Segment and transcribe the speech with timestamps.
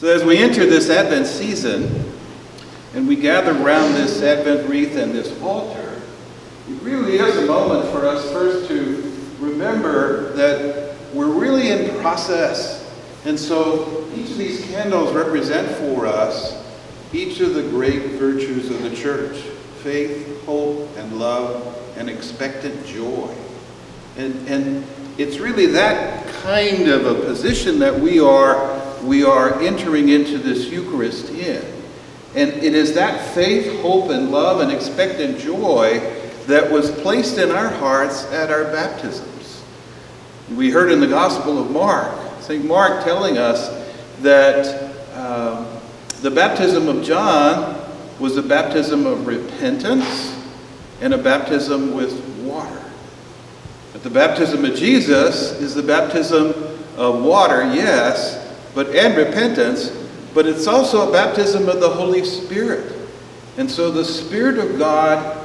[0.00, 2.10] So as we enter this Advent season,
[2.94, 6.00] and we gather around this Advent wreath and this altar,
[6.70, 12.90] it really is a moment for us first to remember that we're really in process.
[13.26, 16.56] And so each of these candles represent for us
[17.12, 19.36] each of the great virtues of the church
[19.82, 23.34] faith, hope, and love, and expectant joy.
[24.16, 24.86] And, and
[25.18, 28.69] it's really that kind of a position that we are,
[29.02, 31.64] we are entering into this Eucharist in.
[32.34, 35.98] And it is that faith, hope, and love and expectant joy
[36.46, 39.62] that was placed in our hearts at our baptisms.
[40.54, 42.64] We heard in the Gospel of Mark, St.
[42.64, 43.68] Mark telling us
[44.20, 45.66] that um,
[46.22, 47.76] the baptism of John
[48.18, 50.36] was a baptism of repentance
[51.00, 52.12] and a baptism with
[52.44, 52.84] water.
[53.92, 56.54] But the baptism of Jesus is the baptism
[56.96, 58.39] of water, yes,
[58.74, 59.90] but and repentance,
[60.34, 62.92] but it's also a baptism of the Holy Spirit.
[63.56, 65.36] And so the Spirit of God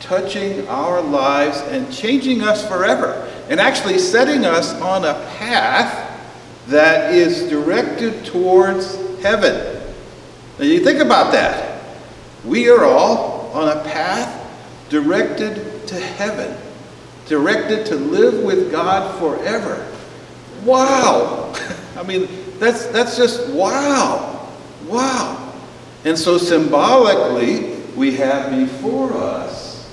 [0.00, 6.06] touching our lives and changing us forever, and actually setting us on a path
[6.68, 9.82] that is directed towards heaven.
[10.58, 11.82] Now you think about that.
[12.44, 14.36] We are all on a path
[14.88, 16.56] directed to heaven,
[17.26, 19.86] directed to live with God forever.
[20.64, 21.54] Wow!
[22.00, 24.48] I mean, that's, that's just wow!
[24.86, 25.52] Wow!
[26.06, 29.86] And so symbolically, we have before us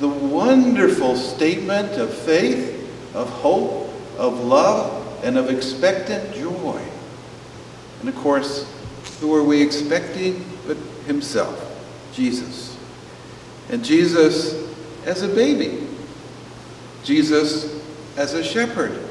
[0.00, 6.82] the wonderful statement of faith, of hope, of love, and of expectant joy.
[8.00, 8.68] And of course,
[9.20, 11.62] who are we expecting but Himself,
[12.12, 12.76] Jesus?
[13.70, 14.52] And Jesus
[15.04, 15.86] as a baby,
[17.04, 17.80] Jesus
[18.16, 19.05] as a shepherd,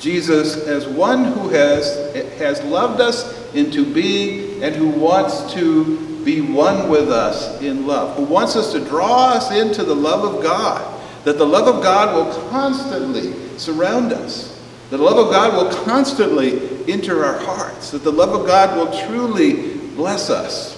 [0.00, 6.40] Jesus as one who has, has loved us into being and who wants to be
[6.40, 10.42] one with us in love, who wants us to draw us into the love of
[10.42, 15.54] God, that the love of God will constantly surround us, that the love of God
[15.54, 20.74] will constantly enter our hearts, that the love of God will truly bless us.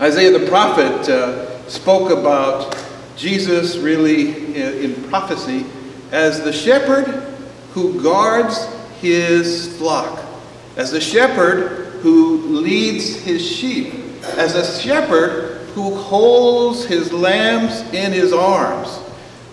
[0.00, 2.76] Isaiah the prophet uh, spoke about
[3.16, 5.64] Jesus really in, in prophecy
[6.10, 7.33] as the shepherd
[7.74, 8.66] who guards
[9.00, 10.24] his flock,
[10.76, 13.94] as a shepherd who leads his sheep,
[14.36, 19.00] as a shepherd who holds his lambs in his arms.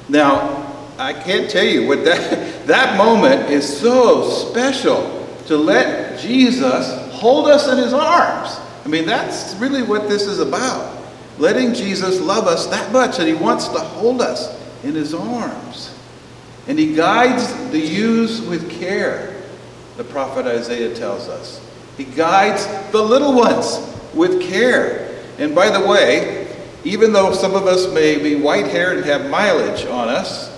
[0.07, 7.11] Now, I can't tell you what that, that moment is so special to let Jesus
[7.11, 8.55] hold us in his arms.
[8.85, 10.95] I mean, that's really what this is about.
[11.39, 15.91] Letting Jesus love us that much that he wants to hold us in his arms.
[16.67, 19.41] And he guides the ewes with care,
[19.97, 21.59] the prophet Isaiah tells us.
[21.97, 23.79] He guides the little ones
[24.13, 25.19] with care.
[25.37, 26.47] And by the way,
[26.83, 30.49] even though some of us may be white haired and have mileage on us,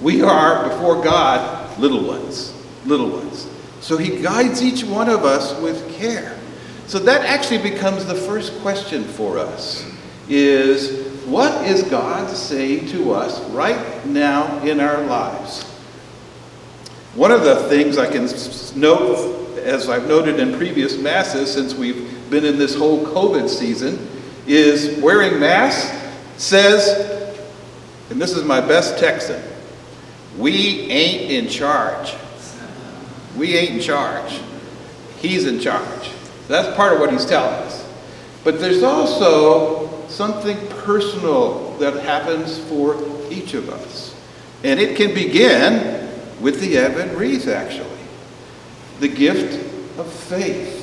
[0.00, 2.54] we are, before God, little ones.
[2.84, 3.48] Little ones.
[3.80, 6.38] So he guides each one of us with care.
[6.86, 9.86] So that actually becomes the first question for us
[10.28, 10.99] is
[11.30, 15.62] what is God saying to us right now in our lives?
[17.14, 18.28] One of the things I can
[18.78, 24.08] note, as I've noted in previous masses since we've been in this whole COVID season,
[24.46, 25.96] is wearing masks
[26.36, 27.36] says,
[28.10, 29.42] and this is my best Texan,
[30.38, 32.14] we ain't in charge.
[33.36, 34.40] We ain't in charge.
[35.18, 36.10] He's in charge.
[36.48, 37.86] That's part of what he's telling us.
[38.42, 39.79] But there's also
[40.10, 42.96] something personal that happens for
[43.30, 44.14] each of us.
[44.62, 46.08] And it can begin
[46.40, 47.86] with the Advent wreath, actually.
[48.98, 49.54] The gift
[49.98, 50.78] of faith.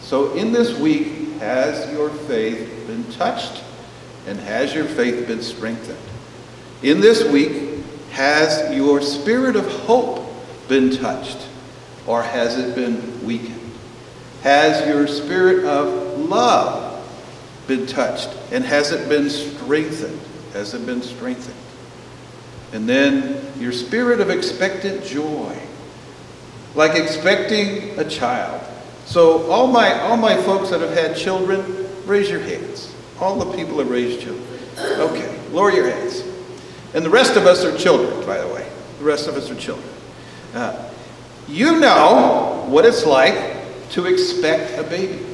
[0.00, 3.62] So in this week, has your faith been touched?
[4.26, 5.98] And has your faith been strengthened?
[6.82, 7.82] In this week,
[8.12, 10.26] has your spirit of hope
[10.68, 11.38] been touched?
[12.06, 13.72] Or has it been weakened?
[14.42, 16.85] Has your spirit of love
[17.66, 18.28] been touched?
[18.52, 20.20] And has it been strengthened?
[20.52, 21.56] Has it been strengthened?
[22.72, 25.56] And then your spirit of expectant joy,
[26.74, 28.62] like expecting a child.
[29.06, 32.92] So all my all my folks that have had children, raise your hands.
[33.20, 34.46] All the people that raised children.
[34.78, 36.22] Okay, lower your hands.
[36.92, 38.68] And the rest of us are children, by the way.
[38.98, 39.88] The rest of us are children.
[40.54, 40.90] Uh,
[41.48, 43.56] you know what it's like
[43.90, 45.24] to expect a baby.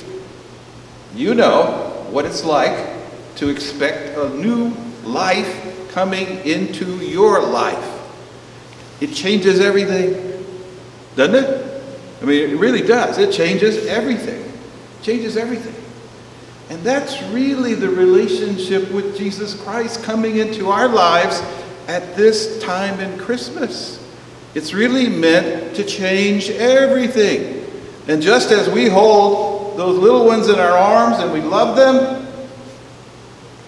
[1.14, 1.81] You know
[2.12, 2.94] what it's like
[3.36, 4.74] to expect a new
[5.04, 8.00] life coming into your life.
[9.00, 10.44] It changes everything,
[11.16, 11.82] doesn't it?
[12.20, 13.18] I mean, it really does.
[13.18, 14.52] It changes everything.
[15.02, 15.74] Changes everything.
[16.70, 21.42] And that's really the relationship with Jesus Christ coming into our lives
[21.88, 23.98] at this time in Christmas.
[24.54, 27.66] It's really meant to change everything.
[28.06, 32.26] And just as we hold those little ones in our arms and we love them,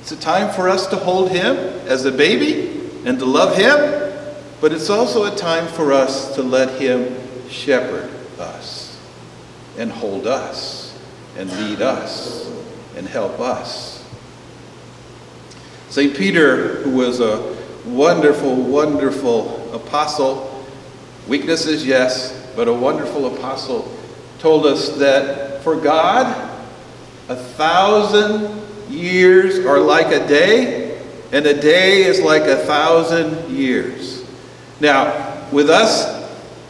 [0.01, 1.57] it's a time for us to hold him
[1.87, 4.13] as a baby and to love him.
[4.61, 7.15] But it's also a time for us to let him
[7.49, 9.01] shepherd us
[9.79, 10.99] and hold us
[11.37, 12.51] and lead us
[12.97, 14.05] and help us.
[15.89, 16.17] St.
[16.17, 20.65] Peter, who was a wonderful, wonderful apostle,
[21.29, 23.91] weaknesses, yes, but a wonderful apostle,
[24.39, 26.27] told us that for God,
[27.31, 31.03] a thousand years are like a day,
[31.33, 34.23] and a day is like a thousand years.
[34.79, 36.05] Now, with us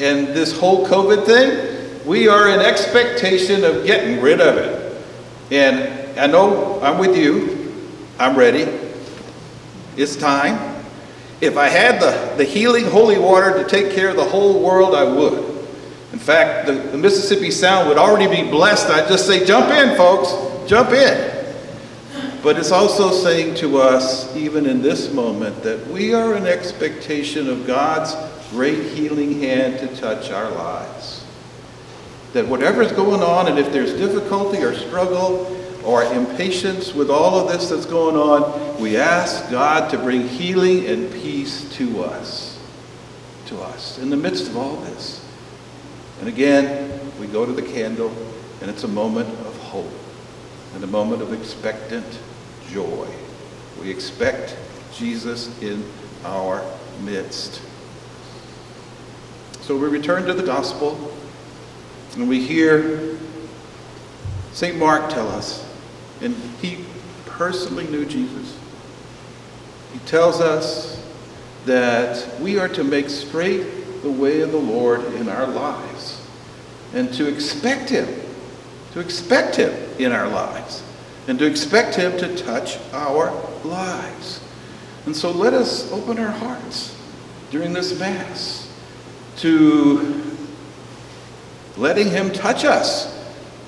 [0.00, 5.02] and this whole COVID thing, we are in expectation of getting rid of it.
[5.50, 7.74] And I know I'm with you.
[8.20, 8.68] I'm ready.
[9.96, 10.82] It's time.
[11.40, 14.94] If I had the, the healing holy water to take care of the whole world,
[14.94, 15.53] I would.
[16.14, 18.88] In fact, the, the Mississippi Sound would already be blessed.
[18.88, 20.30] I'd just say, jump in, folks,
[20.70, 21.44] jump in.
[22.40, 27.50] But it's also saying to us, even in this moment, that we are in expectation
[27.50, 28.14] of God's
[28.50, 31.24] great healing hand to touch our lives.
[32.32, 37.52] That whatever's going on, and if there's difficulty or struggle, or impatience with all of
[37.52, 42.56] this that's going on, we ask God to bring healing and peace to us.
[43.46, 45.23] To us in the midst of all this.
[46.24, 48.10] And again, we go to the candle,
[48.62, 49.92] and it's a moment of hope
[50.74, 52.06] and a moment of expectant
[52.70, 53.06] joy.
[53.78, 54.56] We expect
[54.94, 55.84] Jesus in
[56.24, 56.64] our
[57.02, 57.60] midst.
[59.60, 61.14] So we return to the gospel,
[62.14, 63.18] and we hear
[64.54, 64.78] St.
[64.78, 65.62] Mark tell us
[66.22, 66.86] and he
[67.26, 68.58] personally knew Jesus.
[69.92, 71.04] He tells us
[71.66, 75.93] that we are to make straight the way of the Lord in our lives
[76.94, 78.08] and to expect him,
[78.92, 80.82] to expect him in our lives
[81.26, 83.32] and to expect him to touch our
[83.64, 84.40] lives.
[85.06, 86.96] And so let us open our hearts
[87.50, 88.70] during this Mass
[89.38, 90.22] to
[91.76, 93.10] letting him touch us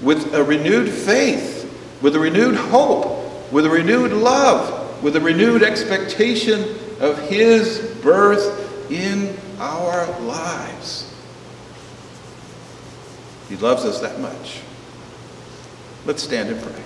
[0.01, 1.57] with a renewed faith
[2.03, 6.63] with a renewed hope, with a renewed love, with a renewed expectation
[7.01, 11.13] of His birth in our lives.
[13.49, 14.61] He loves us that much.
[16.05, 16.83] Let's stand and pray.